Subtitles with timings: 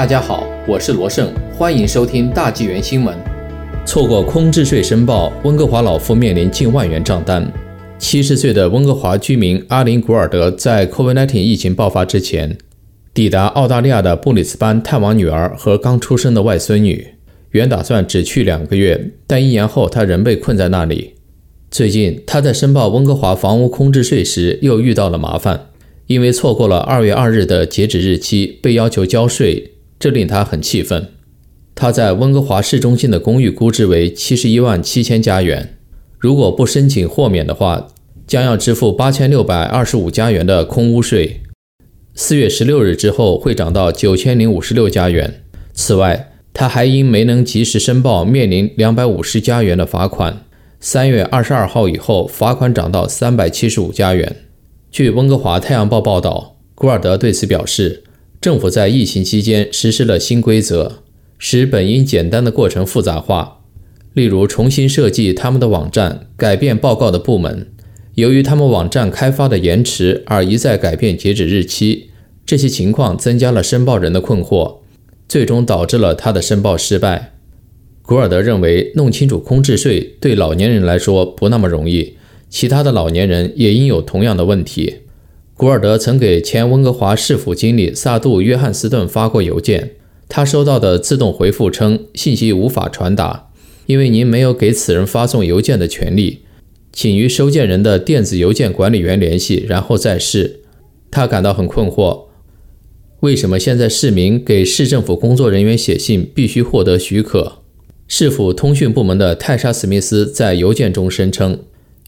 [0.00, 3.14] 大家好，我是罗胜，欢迎收听大纪元新闻。
[3.84, 7.46] 错过空置税申报，温哥华老夫面临近万元账单。
[7.98, 12.56] 七十岁的温哥华居民阿林·古尔德在 COVID-19 疫情爆发之前，
[13.12, 17.06] 抵达澳大利亚的布里斯班探望女儿和刚出生的外孙女。
[17.50, 21.16] 原打算只去两个月，但一年后他仍被困在那里。
[21.70, 25.66] 最近他在申报温哥华房屋空置税时又遇到了麻烦。
[26.06, 31.08] 因为错过了二月二日的截止日期，被要求交税，这令他很气愤。
[31.76, 35.78] 他在温哥华市中心的公寓估值为七十一万七千加元，
[36.18, 37.86] 如果不申请豁免的话，
[38.26, 41.42] 将要支付八千六百二十五加元的空屋税。
[42.14, 45.42] 四月十六日之后会涨到九千零五十六加元。
[45.72, 50.44] 此外，他还因没能及时申报，面临两百五十加元的罚款。
[50.80, 54.36] 三月二十二号以后，罚款涨到三百七十五加元。
[54.90, 58.02] 据温哥华太阳报报道，古尔德对此表示，
[58.40, 61.02] 政府在疫情期间实施了新规则，
[61.36, 63.60] 使本应简单的过程复杂化，
[64.14, 67.70] 例如重新设计他们的网站、改变报告的部门。
[68.14, 72.08] 由于他们网站开发的延迟而一再改变截止日期，
[72.46, 74.78] 这些情况增加了申报人的困惑，
[75.28, 77.34] 最终导致了他的申报失败。
[78.00, 82.14] 古尔德认为，弄清楚空置税对老年人来说不那么容易。
[82.48, 84.96] 其他的老年人也应有同样的问题。
[85.60, 89.90] 古尔德曾给前温哥华市府经理萨杜·约翰斯顿发过邮件，
[90.26, 93.50] 他收到的自动回复称信息无法传达，
[93.84, 96.38] 因为您没有给此人发送邮件的权利，
[96.94, 100.60] 请与收件人的电子邮件管理员联系，然后再试。
[101.10, 102.28] 他感到很困惑，
[103.20, 107.58] 为什么现在市民给市政府工作人员写信必须获得许可？
[108.08, 111.58] 市府通讯部门的泰莎·史密斯在邮件中声称。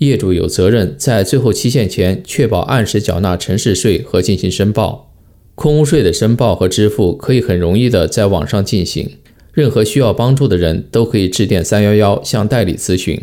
[0.00, 5.12] 业主有责任在最后期限前确保按时缴纳城市税和进行申报。
[5.54, 9.18] 空屋税的申报和支付可以很容易地在网上进行，
[9.52, 13.20] 任何需要帮助的人都可以致电三幺幺向代理咨询。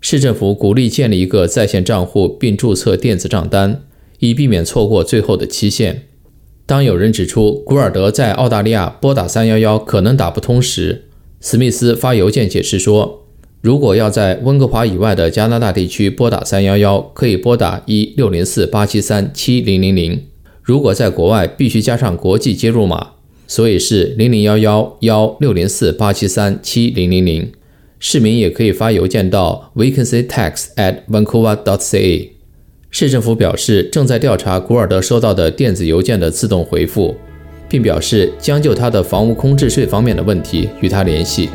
[0.00, 3.82] 市政府鼓励建立一个在线账户并注册电子账单，
[4.20, 6.06] 以避免错过最后的期限。
[6.64, 11.04] 当有人指出古尔德在澳大利亚拨打三幺幺可能打不通时，
[11.42, 13.23] 史密斯发邮件解释说。
[13.64, 20.22] 如果要在温哥华以外的加拿大地区拨打三幺幺，可以拨打一六零四八七三七零零零。
[20.62, 23.12] 如果在国外，必须加上国际接入码，
[23.46, 27.50] 所以是零零幺幺幺六零四八七三七零零零。
[27.98, 32.28] 市民也可以发邮件到 vacancy tax at vancouver dot ca。
[32.90, 37.14] 市政府表示正在调查古尔德收到的电子邮件的自动回复，
[37.70, 41.48] 并表示将就他的房屋空置税方面的问题与他联系。